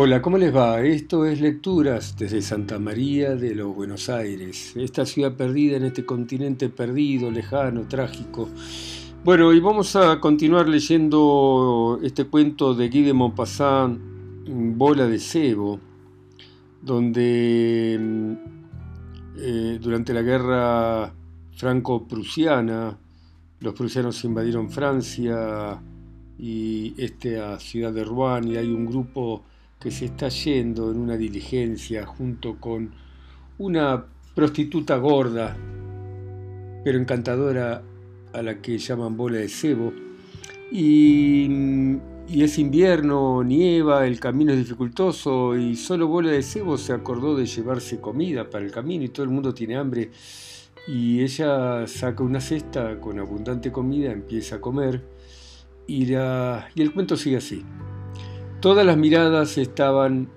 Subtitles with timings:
[0.00, 0.80] Hola, ¿cómo les va?
[0.80, 6.06] Esto es Lecturas desde Santa María de los Buenos Aires, esta ciudad perdida en este
[6.06, 8.48] continente perdido, lejano, trágico.
[9.24, 14.00] Bueno, y vamos a continuar leyendo este cuento de Guy de Maupassant,
[14.46, 15.80] Bola de Cebo,
[16.80, 18.32] donde mm,
[19.36, 21.12] eh, durante la guerra
[21.56, 22.96] franco-prusiana
[23.58, 25.82] los prusianos invadieron Francia
[26.38, 29.42] y esta ciudad de Rouen y hay un grupo
[29.80, 32.90] que se está yendo en una diligencia junto con
[33.58, 34.04] una
[34.34, 35.56] prostituta gorda,
[36.84, 37.82] pero encantadora,
[38.32, 39.92] a la que llaman bola de cebo.
[40.70, 41.48] Y,
[42.28, 47.46] es invierno, nieva, el camino es dificultoso y solo bola de cebo se acordó de
[47.46, 50.10] llevarse comida para el camino y todo el mundo tiene hambre.
[50.86, 55.02] Y ella saca una cesta con abundante comida, empieza a comer
[55.86, 57.64] y, la, y el cuento sigue así.
[58.60, 60.30] Todas las miradas estaban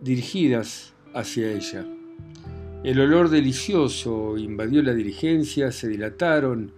[0.00, 1.84] dirigidas hacia ella.
[2.84, 6.72] El olor delicioso invadió la diligencia, se dilataron,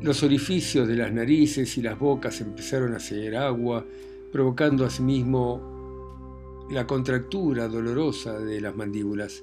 [0.00, 3.86] los orificios de las narices y las bocas empezaron a hacer agua,
[4.32, 9.40] provocando asimismo la contractura dolorosa de las mandíbulas.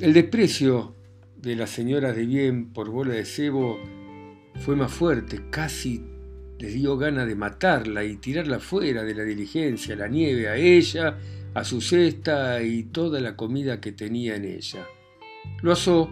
[0.00, 0.94] El desprecio
[1.36, 3.80] de las señoras de bien por bola de cebo
[4.60, 6.11] fue más fuerte, casi
[6.62, 11.18] le dio gana de matarla y tirarla fuera de la diligencia, la nieve, a ella,
[11.54, 14.86] a su cesta y toda la comida que tenía en ella.
[15.60, 16.08] Lo asó,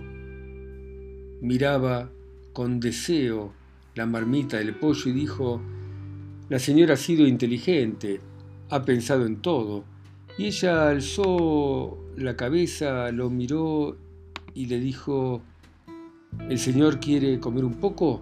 [1.40, 2.10] miraba
[2.52, 3.52] con deseo
[3.94, 5.62] la marmita del pollo y dijo,
[6.48, 8.18] la señora ha sido inteligente,
[8.70, 9.84] ha pensado en todo.
[10.36, 13.96] Y ella alzó la cabeza, lo miró
[14.52, 15.42] y le dijo,
[16.48, 18.20] ¿el señor quiere comer un poco?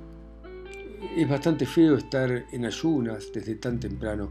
[1.17, 4.31] Es bastante feo estar en ayunas desde tan temprano.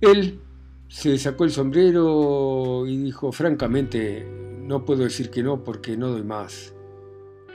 [0.00, 0.40] Él
[0.88, 4.26] se sacó el sombrero y dijo, francamente,
[4.62, 6.74] no puedo decir que no porque no doy más.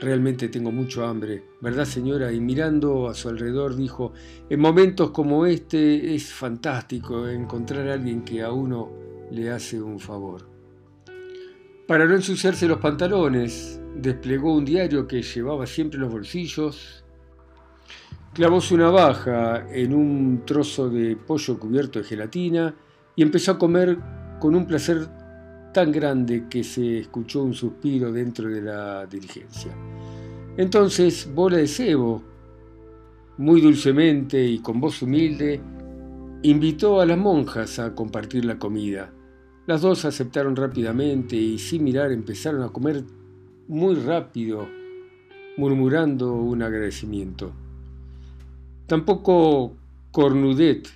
[0.00, 2.32] Realmente tengo mucho hambre, ¿verdad señora?
[2.32, 4.12] Y mirando a su alrededor dijo,
[4.48, 8.90] en momentos como este es fantástico encontrar a alguien que a uno
[9.30, 10.48] le hace un favor.
[11.88, 17.04] Para no ensuciarse los pantalones, desplegó un diario que llevaba siempre en los bolsillos
[18.38, 22.72] Clavó su navaja en un trozo de pollo cubierto de gelatina
[23.16, 23.98] y empezó a comer
[24.38, 25.08] con un placer
[25.74, 29.72] tan grande que se escuchó un suspiro dentro de la diligencia.
[30.56, 32.22] Entonces, Bola de Cebo,
[33.38, 35.60] muy dulcemente y con voz humilde,
[36.42, 39.12] invitó a las monjas a compartir la comida.
[39.66, 43.02] Las dos aceptaron rápidamente y sin mirar empezaron a comer
[43.66, 44.68] muy rápido,
[45.56, 47.52] murmurando un agradecimiento.
[48.88, 49.76] Tampoco
[50.10, 50.88] Cornudet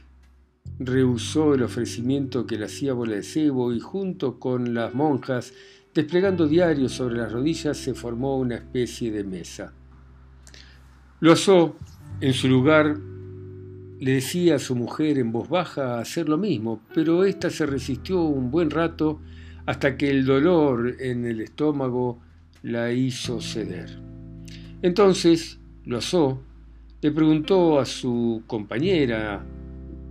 [0.79, 5.53] rehusó el ofrecimiento que le hacía Bola de Cebo y junto con las monjas,
[5.95, 9.75] desplegando diarios sobre las rodillas, se formó una especie de mesa.
[11.21, 11.77] Lo asó,
[12.23, 12.99] en su lugar,
[14.01, 18.23] le decía a su mujer en voz baja hacer lo mismo, pero ésta se resistió
[18.23, 19.21] un buen rato
[19.67, 22.21] hasta que el dolor en el estómago
[22.63, 24.01] la hizo ceder.
[24.81, 26.43] Entonces lo asó,
[27.03, 29.45] le preguntó a su compañera,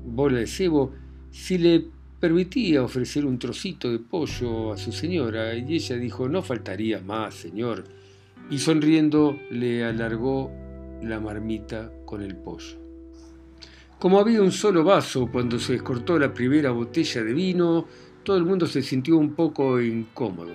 [0.06, 0.92] Bola de Cebo,
[1.32, 1.86] si le
[2.20, 7.34] permitía ofrecer un trocito de pollo a su señora, y ella dijo, no faltaría más,
[7.34, 7.86] señor,
[8.50, 10.52] y sonriendo le alargó
[11.02, 12.78] la marmita con el pollo.
[13.98, 17.86] Como había un solo vaso cuando se descortó la primera botella de vino,
[18.24, 20.52] todo el mundo se sintió un poco incómodo.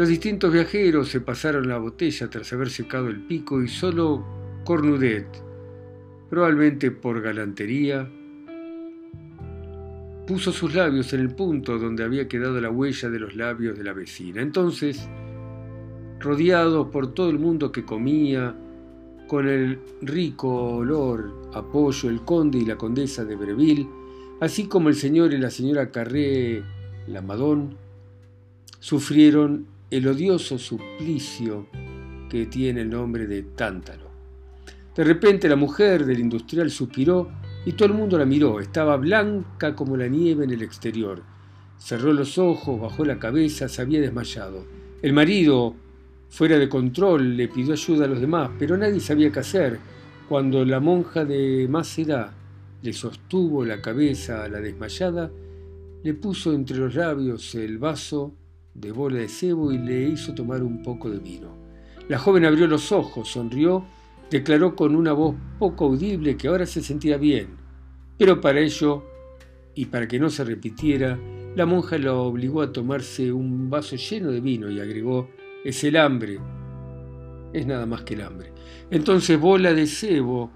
[0.00, 4.24] Los distintos viajeros se pasaron la botella tras haber secado el pico y solo
[4.64, 5.26] Cornudet,
[6.30, 8.08] probablemente por galantería,
[10.26, 13.84] puso sus labios en el punto donde había quedado la huella de los labios de
[13.84, 14.40] la vecina.
[14.40, 15.06] Entonces,
[16.18, 18.56] rodeado por todo el mundo que comía,
[19.28, 23.86] con el rico olor a pollo, el conde y la condesa de Breville,
[24.40, 26.62] así como el señor y la señora Carré
[27.06, 27.76] Lamadón,
[28.78, 31.66] sufrieron el odioso suplicio
[32.28, 34.08] que tiene el nombre de Tántalo.
[34.94, 37.28] De repente la mujer del industrial suspiró
[37.64, 38.60] y todo el mundo la miró.
[38.60, 41.22] Estaba blanca como la nieve en el exterior.
[41.76, 44.64] Cerró los ojos, bajó la cabeza, se había desmayado.
[45.02, 45.74] El marido,
[46.28, 49.78] fuera de control, le pidió ayuda a los demás, pero nadie sabía qué hacer.
[50.28, 52.30] Cuando la monja de más edad
[52.82, 55.32] le sostuvo la cabeza a la desmayada,
[56.04, 58.34] le puso entre los labios el vaso
[58.74, 61.56] de bola de cebo y le hizo tomar un poco de vino.
[62.08, 63.84] La joven abrió los ojos, sonrió
[64.30, 67.48] declaró con una voz poco audible que ahora se sentía bien,
[68.16, 69.04] pero para ello,
[69.74, 71.18] y para que no se repitiera,
[71.56, 75.28] la monja lo obligó a tomarse un vaso lleno de vino y agregó,
[75.64, 76.38] es el hambre,
[77.52, 78.52] es nada más que el hambre.
[78.90, 80.50] Entonces Bola de Cebo,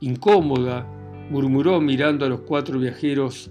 [0.00, 0.86] incómoda,
[1.30, 3.50] murmuró mirando a los cuatro viajeros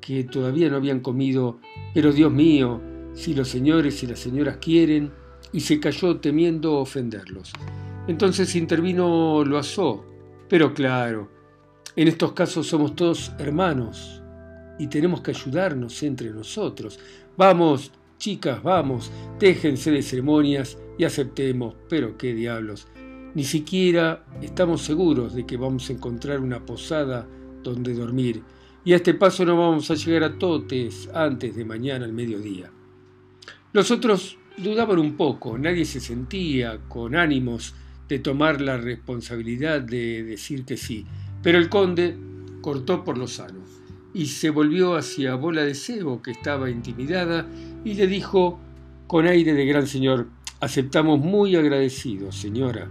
[0.00, 1.58] que todavía no habían comido,
[1.94, 2.80] pero Dios mío,
[3.18, 5.10] si los señores y las señoras quieren,
[5.52, 7.52] y se cayó temiendo ofenderlos.
[8.06, 10.04] Entonces intervino Loazó,
[10.48, 11.28] pero claro,
[11.96, 14.22] en estos casos somos todos hermanos
[14.78, 17.00] y tenemos que ayudarnos entre nosotros.
[17.36, 19.10] Vamos, chicas, vamos,
[19.40, 22.86] déjense de ceremonias y aceptemos, pero qué diablos.
[23.34, 27.26] Ni siquiera estamos seguros de que vamos a encontrar una posada
[27.64, 28.42] donde dormir,
[28.84, 32.70] y a este paso no vamos a llegar a Totes antes de mañana al mediodía.
[33.72, 37.74] Los otros dudaban un poco, nadie se sentía con ánimos
[38.08, 41.04] de tomar la responsabilidad de decir que sí,
[41.42, 42.16] pero el conde
[42.62, 43.60] cortó por lo sano
[44.14, 47.46] y se volvió hacia Bola de Cebo, que estaba intimidada,
[47.84, 48.58] y le dijo
[49.06, 50.28] con aire de gran señor,
[50.60, 52.88] aceptamos muy agradecidos, señora.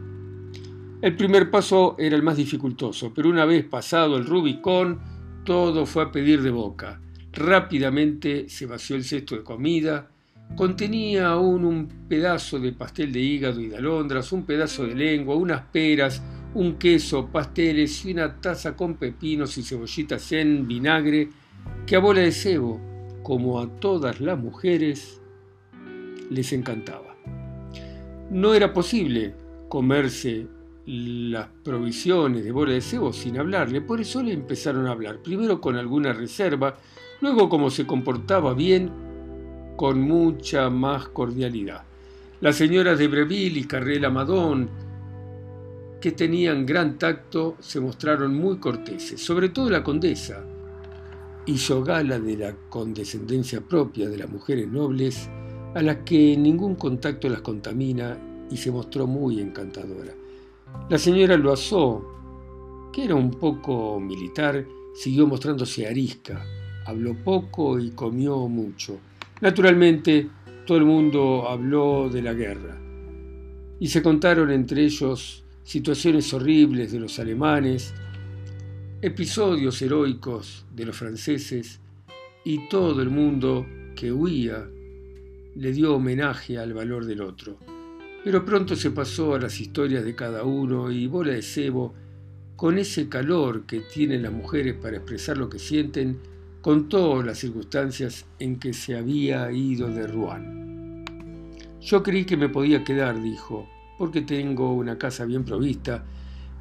[1.01, 5.00] El primer paso era el más dificultoso, pero una vez pasado el Rubicón,
[5.44, 7.01] todo fue a pedir de boca.
[7.33, 10.09] Rápidamente se vació el cesto de comida,
[10.55, 15.35] contenía aún un pedazo de pastel de hígado y de alondras, un pedazo de lengua,
[15.35, 16.21] unas peras,
[16.53, 21.29] un queso, pasteles y una taza con pepinos y cebollitas en vinagre
[21.85, 22.79] que a bola de cebo,
[23.23, 25.21] como a todas las mujeres,
[26.29, 27.15] les encantaba.
[28.31, 29.35] No era posible
[29.69, 30.47] comerse
[30.85, 35.59] las provisiones de bola de cebo sin hablarle, por eso le empezaron a hablar, primero
[35.59, 36.77] con alguna reserva,
[37.21, 39.06] luego como se comportaba bien,
[39.77, 41.83] con mucha más cordialidad.
[42.41, 44.69] Las señoras de Breville y Carrera Madón,
[46.01, 50.44] que tenían gran tacto, se mostraron muy corteses, sobre todo la condesa.
[51.45, 55.29] Hizo gala de la condescendencia propia de las mujeres nobles,
[55.75, 58.18] a las que ningún contacto las contamina
[58.50, 60.13] y se mostró muy encantadora.
[60.89, 64.65] La señora Loazó, que era un poco militar,
[64.95, 66.44] siguió mostrándose arisca,
[66.85, 68.97] habló poco y comió mucho.
[69.39, 70.28] Naturalmente,
[70.66, 72.78] todo el mundo habló de la guerra
[73.80, 77.94] y se contaron entre ellos situaciones horribles de los alemanes,
[79.01, 81.80] episodios heroicos de los franceses
[82.44, 84.68] y todo el mundo que huía
[85.56, 87.57] le dio homenaje al valor del otro.
[88.24, 91.94] Pero pronto se pasó a las historias de cada uno y Bola de Cebo,
[92.56, 96.19] con ese calor que tienen las mujeres para expresar lo que sienten,
[96.67, 101.45] contó las circunstancias en que se había ido de Rouen.
[101.79, 106.03] Yo creí que me podía quedar, dijo, porque tengo una casa bien provista,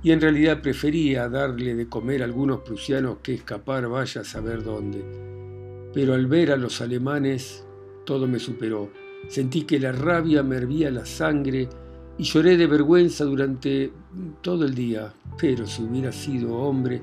[0.05, 4.63] y en realidad prefería darle de comer a algunos prusianos que escapar vaya a saber
[4.63, 5.91] dónde.
[5.93, 7.67] Pero al ver a los alemanes,
[8.05, 8.93] todo me superó
[9.27, 11.69] Sentí que la rabia me hervía la sangre
[12.17, 13.91] y lloré de vergüenza durante
[14.41, 15.13] todo el día.
[15.37, 17.03] Pero si hubiera sido hombre,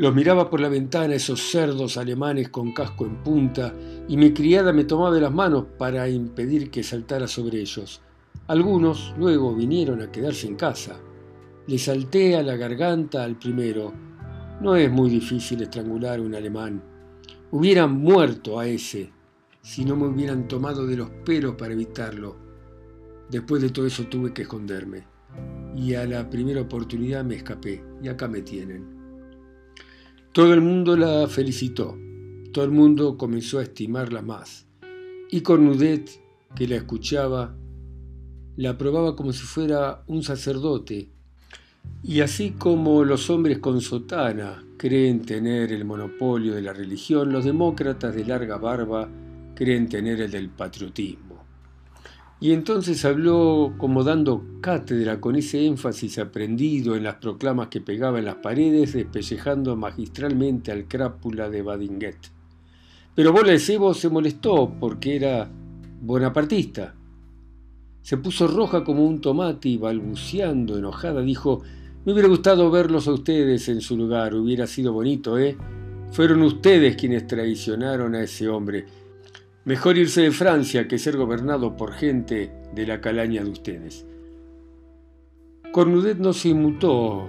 [0.00, 3.74] los miraba por la ventana esos cerdos alemanes con casco en punta
[4.08, 8.00] y mi criada me tomaba de las manos para impedir que saltara sobre ellos.
[8.46, 10.98] Algunos luego vinieron a quedarse en casa.
[11.66, 13.92] Le salté a la garganta al primero.
[14.62, 16.82] No es muy difícil estrangular a un alemán.
[17.50, 19.12] Hubieran muerto a ese
[19.60, 22.36] si no me hubieran tomado de los pelos para evitarlo.
[23.30, 25.04] Después de todo eso tuve que esconderme.
[25.76, 27.84] Y a la primera oportunidad me escapé.
[28.02, 28.99] Y acá me tienen.
[30.32, 31.98] Todo el mundo la felicitó.
[32.52, 34.64] Todo el mundo comenzó a estimarla más.
[35.28, 36.08] Y Cornudet,
[36.54, 37.56] que la escuchaba,
[38.56, 41.10] la aprobaba como si fuera un sacerdote.
[42.04, 47.44] Y así como los hombres con sotana creen tener el monopolio de la religión, los
[47.44, 49.08] demócratas de larga barba
[49.56, 51.39] creen tener el del patriotismo.
[52.40, 58.18] Y entonces habló como dando cátedra con ese énfasis aprendido en las proclamas que pegaba
[58.18, 62.16] en las paredes, despellejando magistralmente al crápula de Badinguet.
[63.14, 65.50] Pero Bola de se molestó porque era
[66.00, 66.94] bonapartista.
[68.00, 71.62] Se puso roja como un tomate y balbuceando, enojada, dijo,
[72.06, 75.58] me hubiera gustado verlos a ustedes en su lugar, hubiera sido bonito, ¿eh?
[76.12, 78.86] Fueron ustedes quienes traicionaron a ese hombre.
[79.66, 84.06] Mejor irse de Francia que ser gobernado por gente de la calaña de ustedes.
[85.70, 87.28] Cornudet no se inmutó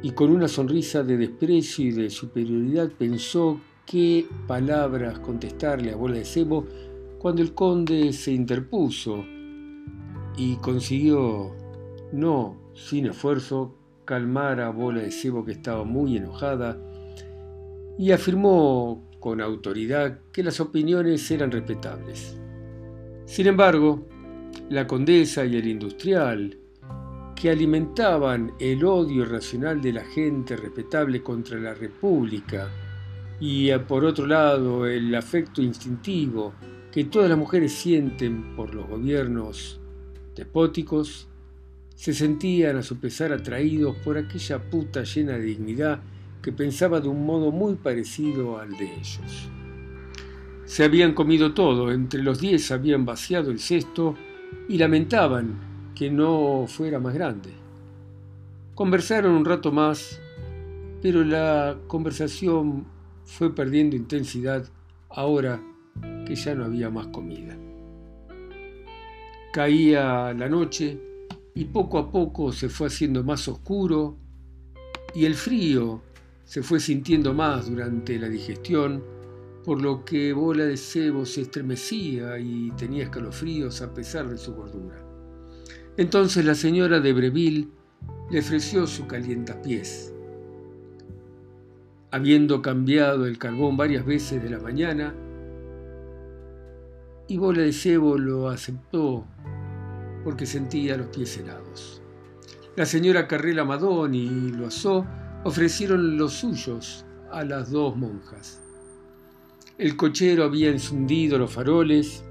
[0.00, 6.18] y con una sonrisa de desprecio y de superioridad pensó qué palabras contestarle a Bola
[6.18, 6.68] de Cebo
[7.18, 9.24] cuando el conde se interpuso
[10.36, 11.50] y consiguió
[12.12, 13.74] no sin esfuerzo,
[14.04, 16.78] calmar a Bola de Cebo que estaba muy enojada
[17.98, 22.36] y afirmó con autoridad que las opiniones eran respetables.
[23.24, 24.08] Sin embargo,
[24.68, 26.58] la condesa y el industrial,
[27.36, 32.68] que alimentaban el odio irracional de la gente respetable contra la República,
[33.38, 36.54] y por otro lado el afecto instintivo
[36.90, 39.80] que todas las mujeres sienten por los gobiernos
[40.34, 41.28] despóticos,
[41.94, 46.00] se sentían a su pesar atraídos por aquella puta llena de dignidad
[46.42, 49.48] que pensaba de un modo muy parecido al de ellos.
[50.64, 54.16] Se habían comido todo, entre los diez habían vaciado el cesto
[54.68, 57.50] y lamentaban que no fuera más grande.
[58.74, 60.20] Conversaron un rato más,
[61.00, 62.86] pero la conversación
[63.24, 64.68] fue perdiendo intensidad
[65.10, 65.60] ahora
[66.26, 67.56] que ya no había más comida.
[69.52, 70.98] Caía la noche
[71.54, 74.16] y poco a poco se fue haciendo más oscuro
[75.14, 76.02] y el frío
[76.52, 79.02] se fue sintiendo más durante la digestión,
[79.64, 84.54] por lo que Bola de Cebo se estremecía y tenía escalofríos a pesar de su
[84.54, 85.02] gordura.
[85.96, 87.68] Entonces la señora de Breville
[88.30, 90.12] le ofreció su calientapiés.
[92.10, 95.14] Habiendo cambiado el carbón varias veces de la mañana,
[97.28, 99.24] y Bola de Cebo lo aceptó
[100.22, 102.02] porque sentía los pies helados.
[102.76, 105.06] La señora Carrela Madón y Loazó
[105.44, 108.62] ofrecieron los suyos a las dos monjas.
[109.78, 112.24] El cochero había encendido los faroles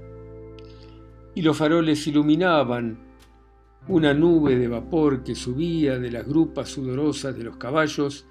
[1.34, 2.98] y los faroles iluminaban
[3.88, 8.26] una nube de vapor que subía de las grupas sudorosas de los caballos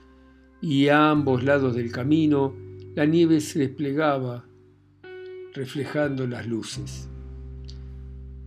[0.61, 2.55] y a ambos lados del camino
[2.95, 4.45] la nieve se desplegaba
[5.53, 7.09] reflejando las luces.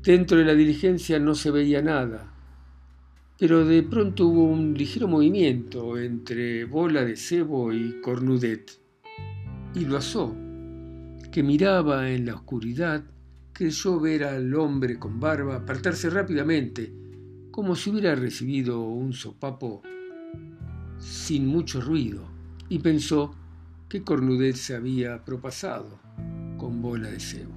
[0.02, 2.33] Dentro de la diligencia no se veía nada,
[3.38, 8.78] pero de pronto hubo un ligero movimiento entre Bola de Cebo y Cornudet,
[9.74, 10.34] y lo asó,
[11.32, 13.02] que miraba en la oscuridad,
[13.52, 16.92] creyó ver al hombre con barba apartarse rápidamente,
[17.50, 19.82] como si hubiera recibido un sopapo
[20.98, 22.22] sin mucho ruido,
[22.68, 23.34] y pensó
[23.88, 25.98] que Cornudet se había propasado
[26.56, 27.54] con Bola de Cebo.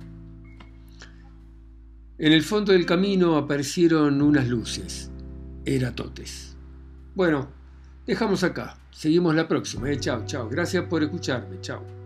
[2.17, 5.11] En el fondo del camino aparecieron unas luces
[5.67, 6.55] eratotes.
[7.15, 7.47] Bueno,
[8.05, 8.77] dejamos acá.
[8.91, 9.91] Seguimos la próxima.
[9.91, 9.99] Eh.
[9.99, 10.49] Chao, chao.
[10.49, 11.59] Gracias por escucharme.
[11.61, 11.96] Chao.